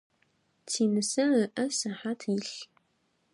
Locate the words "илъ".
2.33-2.55